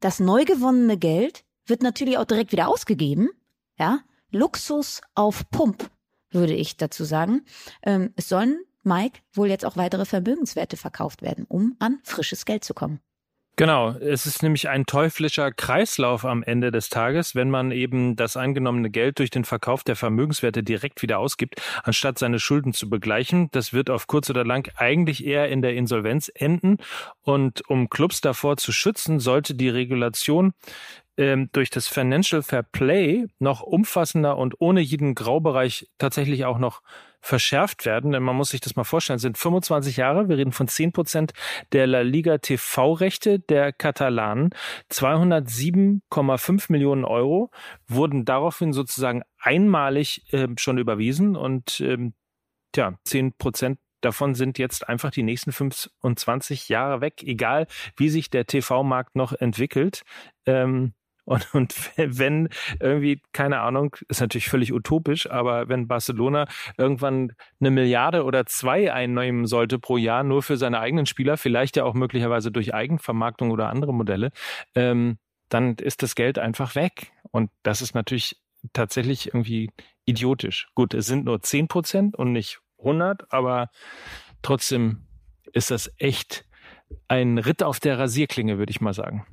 das 0.00 0.18
neu 0.18 0.46
gewonnene 0.46 0.96
Geld 0.96 1.44
wird 1.66 1.82
natürlich 1.82 2.16
auch 2.16 2.24
direkt 2.24 2.52
wieder 2.52 2.68
ausgegeben. 2.68 3.28
Ja, 3.78 4.00
Luxus 4.30 5.02
auf 5.14 5.50
Pump, 5.50 5.90
würde 6.30 6.54
ich 6.54 6.78
dazu 6.78 7.04
sagen. 7.04 7.44
Ähm, 7.82 8.14
es 8.16 8.30
sollen, 8.30 8.64
Mike, 8.82 9.20
wohl 9.30 9.48
jetzt 9.50 9.66
auch 9.66 9.76
weitere 9.76 10.06
Vermögenswerte 10.06 10.78
verkauft 10.78 11.20
werden, 11.20 11.44
um 11.48 11.76
an 11.80 12.00
frisches 12.02 12.46
Geld 12.46 12.64
zu 12.64 12.72
kommen. 12.72 13.00
Genau, 13.56 13.90
es 13.90 14.26
ist 14.26 14.42
nämlich 14.42 14.68
ein 14.68 14.84
teuflischer 14.84 15.52
Kreislauf 15.52 16.24
am 16.24 16.42
Ende 16.42 16.72
des 16.72 16.88
Tages, 16.88 17.36
wenn 17.36 17.50
man 17.50 17.70
eben 17.70 18.16
das 18.16 18.36
eingenommene 18.36 18.90
Geld 18.90 19.20
durch 19.20 19.30
den 19.30 19.44
Verkauf 19.44 19.84
der 19.84 19.94
Vermögenswerte 19.94 20.64
direkt 20.64 21.02
wieder 21.02 21.20
ausgibt, 21.20 21.62
anstatt 21.84 22.18
seine 22.18 22.40
Schulden 22.40 22.72
zu 22.72 22.90
begleichen. 22.90 23.50
Das 23.52 23.72
wird 23.72 23.90
auf 23.90 24.08
kurz 24.08 24.28
oder 24.28 24.44
lang 24.44 24.68
eigentlich 24.74 25.24
eher 25.24 25.50
in 25.50 25.62
der 25.62 25.74
Insolvenz 25.74 26.32
enden. 26.34 26.78
Und 27.22 27.62
um 27.70 27.88
Clubs 27.88 28.20
davor 28.20 28.56
zu 28.56 28.72
schützen, 28.72 29.20
sollte 29.20 29.54
die 29.54 29.68
Regulation 29.68 30.52
ähm, 31.16 31.48
durch 31.52 31.70
das 31.70 31.88
Financial 31.88 32.42
Fair 32.42 32.62
Play 32.62 33.26
noch 33.38 33.62
umfassender 33.62 34.36
und 34.36 34.54
ohne 34.60 34.80
jeden 34.80 35.14
Graubereich 35.14 35.88
tatsächlich 35.98 36.44
auch 36.44 36.58
noch 36.58 36.82
verschärft 37.20 37.86
werden. 37.86 38.12
Denn 38.12 38.22
man 38.22 38.36
muss 38.36 38.50
sich 38.50 38.60
das 38.60 38.76
mal 38.76 38.84
vorstellen, 38.84 39.16
es 39.16 39.22
sind 39.22 39.38
25 39.38 39.96
Jahre, 39.96 40.28
wir 40.28 40.36
reden 40.36 40.52
von 40.52 40.68
10 40.68 40.92
Prozent 40.92 41.32
der 41.72 41.86
La 41.86 42.00
Liga 42.00 42.38
TV-Rechte 42.38 43.38
der 43.38 43.72
Katalanen. 43.72 44.50
207,5 44.90 46.66
Millionen 46.70 47.04
Euro 47.04 47.50
wurden 47.88 48.24
daraufhin 48.24 48.72
sozusagen 48.72 49.22
einmalig 49.38 50.22
äh, 50.32 50.48
schon 50.56 50.78
überwiesen 50.78 51.36
und 51.36 51.80
ähm, 51.80 52.14
tja, 52.72 52.98
10 53.04 53.34
Prozent 53.38 53.78
davon 54.02 54.34
sind 54.34 54.58
jetzt 54.58 54.88
einfach 54.88 55.10
die 55.10 55.22
nächsten 55.22 55.52
25 55.52 56.68
Jahre 56.68 57.00
weg, 57.00 57.22
egal 57.22 57.66
wie 57.96 58.10
sich 58.10 58.28
der 58.28 58.46
TV-Markt 58.46 59.16
noch 59.16 59.32
entwickelt. 59.32 60.02
Ähm, 60.46 60.92
und, 61.24 61.54
und 61.54 61.74
wenn 61.96 62.48
irgendwie, 62.80 63.22
keine 63.32 63.60
Ahnung, 63.60 63.96
ist 64.08 64.20
natürlich 64.20 64.48
völlig 64.48 64.72
utopisch, 64.72 65.30
aber 65.30 65.68
wenn 65.68 65.88
Barcelona 65.88 66.46
irgendwann 66.76 67.32
eine 67.60 67.70
Milliarde 67.70 68.24
oder 68.24 68.46
zwei 68.46 68.92
einnehmen 68.92 69.46
sollte 69.46 69.78
pro 69.78 69.96
Jahr 69.96 70.22
nur 70.22 70.42
für 70.42 70.56
seine 70.56 70.80
eigenen 70.80 71.06
Spieler, 71.06 71.36
vielleicht 71.36 71.76
ja 71.76 71.84
auch 71.84 71.94
möglicherweise 71.94 72.50
durch 72.50 72.74
Eigenvermarktung 72.74 73.50
oder 73.50 73.70
andere 73.70 73.94
Modelle, 73.94 74.30
ähm, 74.74 75.18
dann 75.48 75.74
ist 75.74 76.02
das 76.02 76.14
Geld 76.14 76.38
einfach 76.38 76.74
weg. 76.74 77.12
Und 77.30 77.50
das 77.62 77.82
ist 77.82 77.94
natürlich 77.94 78.40
tatsächlich 78.72 79.28
irgendwie 79.28 79.70
idiotisch. 80.04 80.68
Gut, 80.74 80.94
es 80.94 81.06
sind 81.06 81.24
nur 81.24 81.42
zehn 81.42 81.68
Prozent 81.68 82.16
und 82.16 82.32
nicht 82.32 82.60
100, 82.78 83.32
aber 83.32 83.70
trotzdem 84.42 85.06
ist 85.52 85.70
das 85.70 85.90
echt 85.98 86.44
ein 87.08 87.38
Ritt 87.38 87.62
auf 87.62 87.80
der 87.80 87.98
Rasierklinge, 87.98 88.58
würde 88.58 88.70
ich 88.70 88.80
mal 88.80 88.94
sagen. 88.94 89.26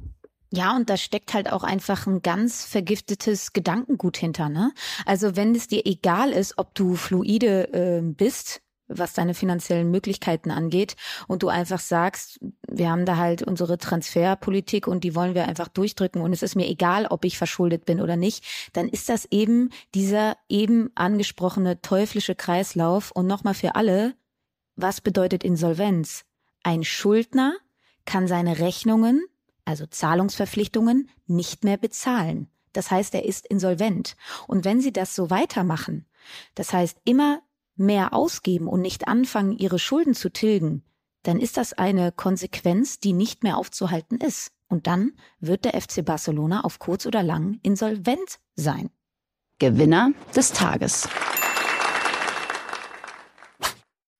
Ja, 0.54 0.76
und 0.76 0.90
da 0.90 0.98
steckt 0.98 1.34
halt 1.34 1.52
auch 1.52 1.64
einfach 1.64 2.08
ein 2.08 2.22
ganz 2.22 2.66
vergiftetes 2.66 3.54
Gedankengut 3.54 4.18
hinter, 4.18 4.50
ne? 4.50 4.74
Also 5.06 5.38
wenn 5.38 5.56
es 5.56 5.68
dir 5.68 5.86
egal 5.86 6.32
ist, 6.32 6.58
ob 6.58 6.76
du 6.76 6.96
fluide 6.96 7.74
äh, 7.74 8.02
bist, 8.02 8.62
was 8.90 9.14
deine 9.14 9.34
finanziellen 9.34 9.90
Möglichkeiten 9.90 10.52
angeht 10.52 10.96
und 11.30 11.44
du 11.44 11.48
einfach 11.48 11.80
sagst, 11.80 12.40
wir 12.68 12.90
haben 12.90 13.06
da 13.06 13.16
halt 13.16 13.44
unsere 13.44 13.78
Transferpolitik 13.78 14.88
und 14.88 15.06
die 15.06 15.16
wollen 15.16 15.36
wir 15.36 15.48
einfach 15.48 15.70
durchdrücken 15.70 16.22
und 16.22 16.34
es 16.34 16.44
ist 16.44 16.56
mir 16.56 16.68
egal, 16.68 17.08
ob 17.08 17.24
ich 17.24 17.38
verschuldet 17.38 17.86
bin 17.86 18.02
oder 18.02 18.18
nicht, 18.18 18.44
dann 18.74 18.90
ist 18.90 19.08
das 19.08 19.26
eben 19.32 19.70
dieser 19.96 20.36
eben 20.50 20.92
angesprochene 20.96 21.82
teuflische 21.82 22.36
Kreislauf 22.36 23.12
und 23.12 23.28
nochmal 23.28 23.54
für 23.54 23.76
alle, 23.76 24.16
was 24.76 25.00
bedeutet 25.00 25.46
Insolvenz? 25.46 26.26
Ein 26.64 26.84
Schuldner 26.84 27.56
kann 28.06 28.28
seine 28.28 28.60
Rechnungen 28.60 29.24
also 29.72 29.86
Zahlungsverpflichtungen, 29.86 31.10
nicht 31.28 31.64
mehr 31.64 31.78
bezahlen. 31.78 32.50
Das 32.74 32.92
heißt, 32.92 33.16
er 33.16 33.24
ist 33.24 33.48
insolvent. 33.48 34.18
Und 34.48 34.66
wenn 34.66 34.82
Sie 34.82 34.92
das 34.92 35.16
so 35.16 35.30
weitermachen, 35.30 36.06
das 36.56 36.74
heißt 36.74 36.98
immer 37.06 37.42
mehr 37.78 38.14
ausgeben 38.14 38.68
und 38.68 38.82
nicht 38.82 39.08
anfangen, 39.08 39.58
Ihre 39.58 39.80
Schulden 39.80 40.14
zu 40.14 40.30
tilgen, 40.30 40.84
dann 41.24 41.40
ist 41.40 41.56
das 41.56 41.72
eine 41.72 42.12
Konsequenz, 42.12 43.00
die 43.00 43.14
nicht 43.14 43.44
mehr 43.44 43.58
aufzuhalten 43.58 44.18
ist. 44.18 44.52
Und 44.68 44.88
dann 44.88 45.14
wird 45.40 45.64
der 45.64 45.80
FC 45.80 46.04
Barcelona 46.04 46.66
auf 46.66 46.80
kurz 46.80 47.06
oder 47.06 47.24
lang 47.24 47.60
insolvent 47.64 48.40
sein. 48.56 48.90
Gewinner 49.58 50.12
des 50.36 50.52
Tages. 50.52 51.08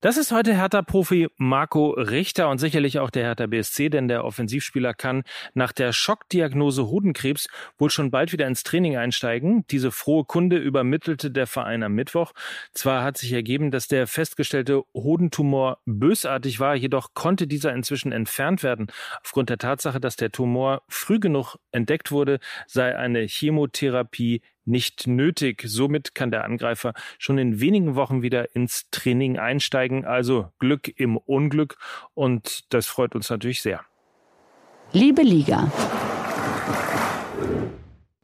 Das 0.02 0.16
ist 0.16 0.32
heute 0.32 0.52
Hertha-Profi 0.56 1.28
Marco 1.36 1.90
Richter 1.90 2.48
und 2.48 2.58
sicherlich 2.58 2.98
auch 2.98 3.10
der 3.10 3.22
Hertha 3.22 3.46
BSC, 3.46 3.88
denn 3.88 4.08
der 4.08 4.24
Offensivspieler 4.24 4.94
kann 4.94 5.22
nach 5.54 5.70
der 5.70 5.92
Schockdiagnose 5.92 6.88
Hodenkrebs 6.88 7.46
wohl 7.78 7.88
schon 7.88 8.10
bald 8.10 8.32
wieder 8.32 8.48
ins 8.48 8.64
Training 8.64 8.96
einsteigen. 8.96 9.64
Diese 9.70 9.92
frohe 9.92 10.24
Kunde 10.24 10.56
übermittelte 10.56 11.30
der 11.30 11.46
Verein 11.46 11.84
am 11.84 11.92
Mittwoch. 11.92 12.32
Zwar 12.74 13.04
hat 13.04 13.16
sich 13.16 13.32
ergeben, 13.32 13.70
dass 13.70 13.86
der 13.86 14.08
festgestellte 14.08 14.82
Hodentumor 14.92 15.78
bösartig 15.86 16.58
war, 16.58 16.74
jedoch 16.74 17.14
konnte 17.14 17.46
dieser 17.46 17.72
inzwischen 17.72 18.10
entfernt 18.10 18.64
werden. 18.64 18.88
Aufgrund 19.22 19.50
der 19.50 19.58
Tatsache, 19.58 20.00
dass 20.00 20.16
der 20.16 20.32
Tumor 20.32 20.82
früh 20.88 21.20
genug 21.20 21.58
entdeckt 21.70 22.10
wurde, 22.10 22.40
sei 22.66 22.98
eine 22.98 23.20
Chemotherapie 23.20 24.42
nicht 24.64 25.06
nötig. 25.06 25.62
Somit 25.66 26.14
kann 26.14 26.30
der 26.30 26.44
Angreifer 26.44 26.92
schon 27.18 27.38
in 27.38 27.60
wenigen 27.60 27.94
Wochen 27.94 28.22
wieder 28.22 28.54
ins 28.54 28.88
Training 28.90 29.38
einsteigen. 29.38 30.04
Also 30.04 30.52
Glück 30.58 30.88
im 30.96 31.16
Unglück 31.16 31.76
und 32.14 32.72
das 32.72 32.86
freut 32.86 33.14
uns 33.14 33.30
natürlich 33.30 33.62
sehr. 33.62 33.80
Liebe 34.92 35.22
Liga. 35.22 35.70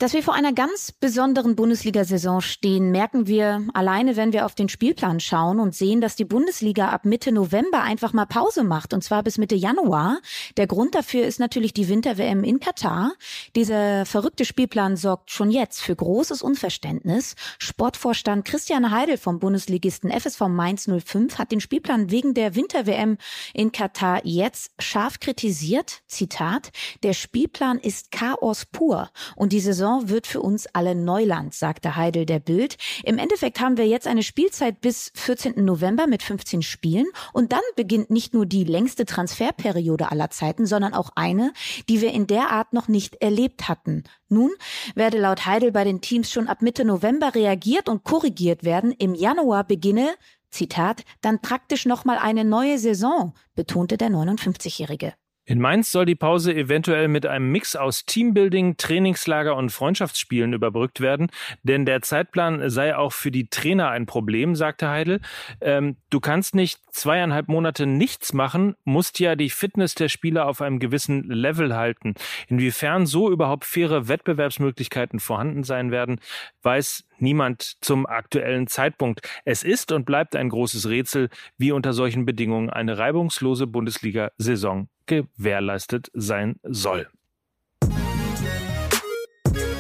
Dass 0.00 0.12
wir 0.12 0.22
vor 0.22 0.34
einer 0.34 0.52
ganz 0.52 0.92
besonderen 0.92 1.56
Bundesliga-Saison 1.56 2.40
stehen, 2.40 2.92
merken 2.92 3.26
wir 3.26 3.66
alleine, 3.74 4.14
wenn 4.14 4.32
wir 4.32 4.46
auf 4.46 4.54
den 4.54 4.68
Spielplan 4.68 5.18
schauen 5.18 5.58
und 5.58 5.74
sehen, 5.74 6.00
dass 6.00 6.14
die 6.14 6.24
Bundesliga 6.24 6.90
ab 6.90 7.04
Mitte 7.04 7.32
November 7.32 7.82
einfach 7.82 8.12
mal 8.12 8.24
Pause 8.24 8.62
macht, 8.62 8.94
und 8.94 9.02
zwar 9.02 9.24
bis 9.24 9.38
Mitte 9.38 9.56
Januar. 9.56 10.20
Der 10.56 10.68
Grund 10.68 10.94
dafür 10.94 11.26
ist 11.26 11.40
natürlich 11.40 11.72
die 11.72 11.88
Winter-WM 11.88 12.44
in 12.44 12.60
Katar. 12.60 13.14
Dieser 13.56 14.06
verrückte 14.06 14.44
Spielplan 14.44 14.96
sorgt 14.96 15.32
schon 15.32 15.50
jetzt 15.50 15.80
für 15.80 15.96
großes 15.96 16.42
Unverständnis. 16.42 17.34
Sportvorstand 17.58 18.44
Christian 18.44 18.92
Heidel 18.92 19.16
vom 19.16 19.40
Bundesligisten 19.40 20.12
FSV 20.12 20.42
Mainz 20.42 20.88
05 20.88 21.38
hat 21.38 21.50
den 21.50 21.60
Spielplan 21.60 22.08
wegen 22.08 22.34
der 22.34 22.54
Winter-WM 22.54 23.18
in 23.52 23.72
Katar 23.72 24.20
jetzt 24.22 24.70
scharf 24.78 25.18
kritisiert. 25.18 26.02
Zitat, 26.06 26.70
der 27.02 27.14
Spielplan 27.14 27.80
ist 27.80 28.12
Chaos 28.12 28.64
pur 28.64 29.10
und 29.34 29.52
die 29.52 29.58
Saison 29.58 29.87
Saison 29.88 30.08
wird 30.08 30.26
für 30.26 30.40
uns 30.40 30.66
alle 30.74 30.94
Neuland, 30.94 31.54
sagte 31.54 31.96
Heidel 31.96 32.26
der 32.26 32.40
Bild. 32.40 32.76
Im 33.04 33.18
Endeffekt 33.18 33.60
haben 33.60 33.78
wir 33.78 33.86
jetzt 33.86 34.06
eine 34.06 34.22
Spielzeit 34.22 34.80
bis 34.80 35.10
14. 35.14 35.64
November 35.64 36.06
mit 36.06 36.22
15 36.22 36.62
Spielen 36.62 37.06
und 37.32 37.52
dann 37.52 37.60
beginnt 37.74 38.10
nicht 38.10 38.34
nur 38.34 38.44
die 38.44 38.64
längste 38.64 39.06
Transferperiode 39.06 40.10
aller 40.10 40.28
Zeiten, 40.30 40.66
sondern 40.66 40.92
auch 40.92 41.10
eine, 41.14 41.52
die 41.88 42.02
wir 42.02 42.12
in 42.12 42.26
der 42.26 42.50
Art 42.50 42.74
noch 42.74 42.88
nicht 42.88 43.22
erlebt 43.22 43.68
hatten. 43.68 44.04
Nun 44.28 44.50
werde 44.94 45.18
laut 45.18 45.46
Heidel 45.46 45.72
bei 45.72 45.84
den 45.84 46.02
Teams 46.02 46.30
schon 46.30 46.48
ab 46.48 46.60
Mitte 46.60 46.84
November 46.84 47.34
reagiert 47.34 47.88
und 47.88 48.04
korrigiert 48.04 48.64
werden. 48.64 48.92
Im 48.92 49.14
Januar 49.14 49.64
beginne 49.64 50.10
Zitat, 50.50 51.04
dann 51.22 51.40
praktisch 51.40 51.86
nochmal 51.86 52.18
eine 52.18 52.44
neue 52.44 52.78
Saison, 52.78 53.34
betonte 53.54 53.96
der 53.96 54.08
59-Jährige. 54.08 55.14
In 55.48 55.62
Mainz 55.62 55.90
soll 55.90 56.04
die 56.04 56.14
Pause 56.14 56.54
eventuell 56.54 57.08
mit 57.08 57.24
einem 57.24 57.50
Mix 57.50 57.74
aus 57.74 58.04
Teambuilding, 58.04 58.76
Trainingslager 58.76 59.56
und 59.56 59.70
Freundschaftsspielen 59.70 60.52
überbrückt 60.52 61.00
werden, 61.00 61.28
denn 61.62 61.86
der 61.86 62.02
Zeitplan 62.02 62.68
sei 62.68 62.94
auch 62.94 63.14
für 63.14 63.30
die 63.30 63.48
Trainer 63.48 63.88
ein 63.88 64.04
Problem, 64.04 64.54
sagte 64.54 64.90
Heidel. 64.90 65.22
Ähm, 65.62 65.96
du 66.10 66.20
kannst 66.20 66.54
nicht 66.54 66.80
zweieinhalb 66.90 67.48
Monate 67.48 67.86
nichts 67.86 68.34
machen, 68.34 68.74
musst 68.84 69.20
ja 69.20 69.36
die 69.36 69.48
Fitness 69.48 69.94
der 69.94 70.10
Spieler 70.10 70.46
auf 70.46 70.60
einem 70.60 70.80
gewissen 70.80 71.24
Level 71.24 71.74
halten. 71.74 72.12
Inwiefern 72.48 73.06
so 73.06 73.30
überhaupt 73.30 73.64
faire 73.64 74.06
Wettbewerbsmöglichkeiten 74.06 75.18
vorhanden 75.18 75.62
sein 75.62 75.90
werden, 75.90 76.20
weiß 76.60 77.07
niemand 77.20 77.76
zum 77.80 78.06
aktuellen 78.06 78.66
Zeitpunkt. 78.66 79.20
Es 79.44 79.62
ist 79.62 79.92
und 79.92 80.04
bleibt 80.04 80.36
ein 80.36 80.48
großes 80.48 80.88
Rätsel, 80.88 81.28
wie 81.56 81.72
unter 81.72 81.92
solchen 81.92 82.24
Bedingungen 82.24 82.70
eine 82.70 82.98
reibungslose 82.98 83.66
Bundesliga-Saison 83.66 84.88
gewährleistet 85.06 86.10
sein 86.14 86.56
soll. 86.62 87.08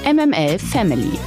MML 0.04 0.58
Family. 0.58 1.18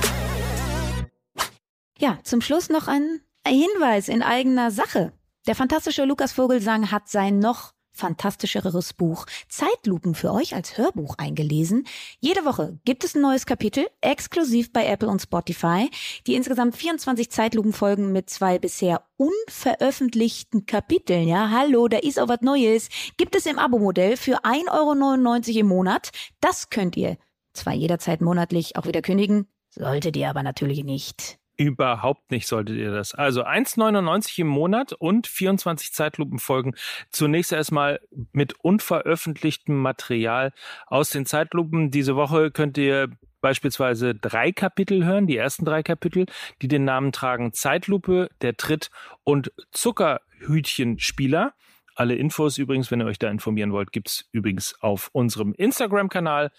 Ja, 1.98 2.18
zum 2.24 2.42
Schluss 2.42 2.70
noch 2.70 2.88
ein 2.88 3.22
Hinweis 3.46 4.08
in 4.08 4.24
eigener 4.24 4.72
Sache. 4.72 5.14
Der 5.48 5.56
fantastische 5.56 6.06
Lukas 6.06 6.34
Vogelsang 6.34 6.92
hat 6.92 7.10
sein 7.10 7.40
noch 7.40 7.74
fantastischeres 8.02 8.94
Buch 8.94 9.28
Zeitlupen 9.48 10.16
für 10.16 10.32
euch 10.34 10.56
als 10.56 10.78
Hörbuch 10.78 11.16
eingelesen. 11.20 11.86
Jede 12.20 12.46
Woche 12.46 12.80
gibt 12.84 13.04
es 13.04 13.16
ein 13.16 13.22
neues 13.22 13.46
Kapitel, 13.46 13.88
exklusiv 14.02 14.74
bei 14.74 14.88
Apple 14.88 15.08
und 15.08 15.22
Spotify. 15.22 15.90
Die 16.26 16.34
insgesamt 16.34 16.76
24 16.76 17.30
Zeitlupenfolgen 17.30 18.12
mit 18.12 18.30
zwei 18.30 18.58
bisher 18.58 19.04
unveröffentlichten 19.18 20.66
Kapiteln. 20.66 21.28
Ja, 21.28 21.52
hallo, 21.52 21.88
da 21.88 22.00
ist 22.00 22.20
auch 22.20 22.28
was 22.28 22.42
Neues. 22.42 22.90
Gibt 23.18 23.36
es 23.36 23.46
im 23.46 23.60
Abo-Modell 23.60 24.18
für 24.18 24.44
1,99 24.44 25.50
Euro 25.50 25.60
im 25.60 25.68
Monat. 25.68 26.10
Das 26.40 26.72
könnt 26.72 26.98
ihr 26.98 27.18
zwar 27.54 27.74
jederzeit 27.74 28.22
monatlich 28.22 28.78
auch 28.78 28.88
wieder 28.88 29.04
kündigen, 29.04 29.48
solltet 29.70 30.18
ihr 30.18 30.30
aber 30.30 30.42
natürlich 30.42 30.84
nicht. 30.84 31.41
Überhaupt 31.62 32.32
nicht 32.32 32.48
solltet 32.48 32.78
ihr 32.78 32.90
das. 32.90 33.14
Also 33.14 33.44
1,99 33.44 34.40
im 34.40 34.48
Monat 34.48 34.94
und 34.94 35.28
24 35.28 35.94
Zeitlupenfolgen. 35.94 36.76
Zunächst 37.12 37.52
erstmal 37.52 38.00
mit 38.32 38.54
unveröffentlichtem 38.64 39.80
Material 39.80 40.54
aus 40.88 41.12
den 41.12 41.28
Zeitlupen. 41.28 41.92
Diese 41.92 42.16
Woche 42.16 42.50
könnt 42.50 42.80
ihr 42.80 43.10
beispielsweise 43.42 44.16
drei 44.16 44.52
Kapitel 44.52 45.06
hören, 45.06 45.28
die 45.28 45.38
ersten 45.38 45.64
drei 45.64 45.84
Kapitel, 45.84 46.26
die 46.64 46.68
den 46.68 46.84
Namen 46.84 47.12
tragen 47.12 47.54
Zeitlupe, 47.54 48.30
der 48.42 48.58
Tritt 48.58 48.90
und 49.24 49.52
Zuckerhütchenspieler. 49.72 51.54
Alle 51.94 52.16
Infos 52.16 52.58
übrigens, 52.58 52.90
wenn 52.90 53.02
ihr 53.02 53.06
euch 53.06 53.20
da 53.20 53.30
informieren 53.30 53.72
wollt, 53.72 53.92
gibt's 53.92 54.28
übrigens 54.32 54.74
auf 54.82 55.12
unserem 55.14 55.54
Instagram-Kanal. 55.54 56.50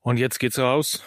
Und 0.00 0.18
jetzt 0.18 0.38
geht's 0.38 0.58
raus. 0.58 1.04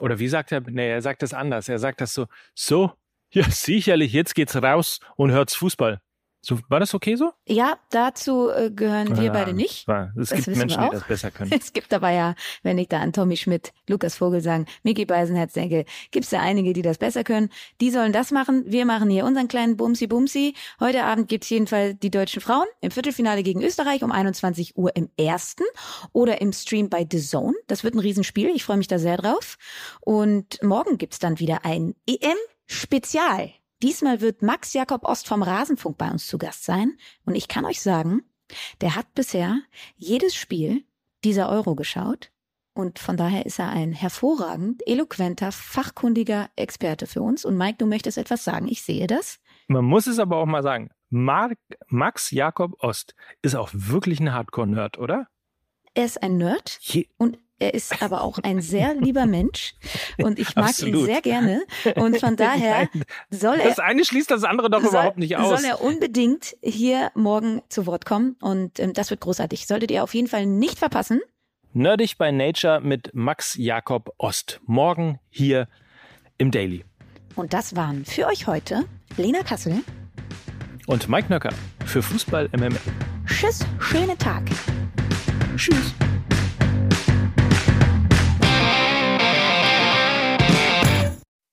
Oder 0.00 0.18
wie 0.18 0.28
sagt 0.28 0.52
er? 0.52 0.60
Nee, 0.60 0.90
er 0.90 1.02
sagt 1.02 1.22
das 1.22 1.34
anders. 1.34 1.68
Er 1.68 1.78
sagt 1.78 2.00
das 2.00 2.14
so, 2.14 2.26
so, 2.54 2.92
ja, 3.30 3.44
sicherlich, 3.50 4.12
jetzt 4.12 4.34
geht's 4.34 4.56
raus 4.56 5.00
und 5.16 5.30
hört's 5.32 5.54
Fußball. 5.56 6.00
So, 6.46 6.60
war 6.68 6.78
das 6.78 6.94
okay 6.94 7.16
so? 7.16 7.32
Ja, 7.48 7.76
dazu 7.90 8.50
äh, 8.50 8.70
gehören 8.70 9.16
wir 9.16 9.24
ja, 9.24 9.32
beide 9.32 9.52
nicht. 9.52 9.88
War, 9.88 10.12
es 10.16 10.28
das 10.28 10.44
gibt 10.44 10.56
Menschen, 10.56 10.80
die 10.80 10.90
das 10.92 11.02
besser 11.02 11.32
können. 11.32 11.50
Es 11.60 11.72
gibt 11.72 11.92
aber 11.92 12.10
ja, 12.10 12.36
wenn 12.62 12.78
ich 12.78 12.86
da 12.86 13.00
an 13.00 13.12
Tommy 13.12 13.36
Schmidt, 13.36 13.72
Lukas 13.88 14.18
Vogel 14.18 14.40
sagen, 14.40 14.66
Micky 14.84 15.06
Beisenherz 15.06 15.54
denke, 15.54 15.86
gibt's 16.12 16.30
da 16.30 16.38
einige, 16.38 16.72
die 16.72 16.82
das 16.82 16.98
besser 16.98 17.24
können. 17.24 17.50
Die 17.80 17.90
sollen 17.90 18.12
das 18.12 18.30
machen. 18.30 18.62
Wir 18.68 18.86
machen 18.86 19.10
hier 19.10 19.24
unseren 19.24 19.48
kleinen 19.48 19.76
Bumsi-Bumsi. 19.76 20.54
Heute 20.78 21.02
Abend 21.02 21.26
gibt's 21.26 21.50
jedenfalls 21.50 21.98
die 21.98 22.12
deutschen 22.12 22.40
Frauen 22.40 22.66
im 22.80 22.92
Viertelfinale 22.92 23.42
gegen 23.42 23.60
Österreich 23.60 24.04
um 24.04 24.12
21 24.12 24.76
Uhr 24.76 24.94
im 24.94 25.10
ersten 25.16 25.64
oder 26.12 26.40
im 26.40 26.52
Stream 26.52 26.88
bei 26.88 27.04
The 27.10 27.20
Zone. 27.20 27.54
Das 27.66 27.82
wird 27.82 27.94
ein 27.94 27.98
Riesenspiel. 27.98 28.50
Ich 28.54 28.62
freue 28.62 28.76
mich 28.76 28.86
da 28.86 29.00
sehr 29.00 29.16
drauf. 29.16 29.58
Und 30.00 30.62
morgen 30.62 30.96
gibt's 30.96 31.18
dann 31.18 31.40
wieder 31.40 31.64
ein 31.64 31.96
EM-Spezial. 32.06 33.50
Diesmal 33.82 34.20
wird 34.20 34.42
Max 34.42 34.72
Jakob 34.72 35.04
Ost 35.04 35.28
vom 35.28 35.42
Rasenfunk 35.42 35.98
bei 35.98 36.10
uns 36.10 36.26
zu 36.26 36.38
Gast 36.38 36.64
sein. 36.64 36.96
Und 37.24 37.34
ich 37.34 37.48
kann 37.48 37.64
euch 37.64 37.80
sagen, 37.80 38.22
der 38.80 38.94
hat 38.94 39.14
bisher 39.14 39.60
jedes 39.96 40.34
Spiel 40.34 40.84
dieser 41.24 41.48
Euro 41.48 41.74
geschaut. 41.74 42.30
Und 42.72 42.98
von 42.98 43.16
daher 43.16 43.46
ist 43.46 43.58
er 43.58 43.70
ein 43.70 43.92
hervorragend, 43.92 44.86
eloquenter, 44.86 45.50
fachkundiger 45.50 46.50
Experte 46.56 47.06
für 47.06 47.22
uns. 47.22 47.44
Und 47.44 47.56
Mike, 47.56 47.78
du 47.78 47.86
möchtest 47.86 48.18
etwas 48.18 48.44
sagen. 48.44 48.68
Ich 48.68 48.82
sehe 48.82 49.06
das. 49.06 49.38
Man 49.66 49.84
muss 49.84 50.06
es 50.06 50.18
aber 50.18 50.36
auch 50.36 50.46
mal 50.46 50.62
sagen. 50.62 50.90
Mark, 51.08 51.58
Max 51.88 52.30
Jakob 52.30 52.82
Ost 52.82 53.14
ist 53.40 53.56
auch 53.56 53.70
wirklich 53.72 54.20
ein 54.20 54.32
Hardcore-Nerd, 54.32 54.98
oder? 54.98 55.28
Er 55.94 56.04
ist 56.04 56.22
ein 56.22 56.36
Nerd 56.36 56.78
Je 56.82 57.08
und 57.16 57.38
er 57.58 57.74
ist 57.74 58.02
aber 58.02 58.22
auch 58.22 58.38
ein 58.38 58.60
sehr 58.60 58.94
lieber 58.94 59.26
Mensch 59.26 59.74
und 60.18 60.38
ich 60.38 60.54
mag 60.56 60.68
Absolut. 60.68 61.00
ihn 61.00 61.04
sehr 61.06 61.22
gerne. 61.22 61.62
Und 61.96 62.18
von 62.18 62.36
daher 62.36 62.88
soll 63.30 63.56
er. 63.56 63.68
Das 63.68 63.78
eine 63.78 64.04
schließt 64.04 64.30
das 64.30 64.44
andere 64.44 64.68
doch 64.68 64.82
soll, 64.82 64.90
überhaupt 64.90 65.18
nicht 65.18 65.36
aus. 65.36 65.60
Soll 65.60 65.68
er 65.68 65.80
unbedingt 65.80 66.56
hier 66.62 67.10
morgen 67.14 67.62
zu 67.68 67.86
Wort 67.86 68.04
kommen 68.04 68.36
und 68.40 68.78
ähm, 68.78 68.92
das 68.92 69.10
wird 69.10 69.20
großartig. 69.20 69.66
Solltet 69.66 69.90
ihr 69.90 70.02
auf 70.02 70.14
jeden 70.14 70.28
Fall 70.28 70.46
nicht 70.46 70.78
verpassen. 70.78 71.20
Nerdig 71.72 72.18
by 72.18 72.32
Nature 72.32 72.80
mit 72.80 73.10
Max 73.14 73.54
Jakob 73.58 74.14
Ost. 74.18 74.60
Morgen 74.66 75.18
hier 75.28 75.68
im 76.38 76.50
Daily. 76.50 76.84
Und 77.36 77.52
das 77.52 77.76
waren 77.76 78.04
für 78.04 78.26
euch 78.26 78.46
heute 78.46 78.84
Lena 79.16 79.42
Kassel 79.42 79.82
und 80.86 81.08
Mike 81.08 81.28
Nöcker 81.30 81.52
für 81.84 82.02
Fußball 82.02 82.48
MML. 82.56 82.80
Tschüss, 83.26 83.66
schönen 83.78 84.16
Tag. 84.18 84.42
Tschüss. 85.56 85.94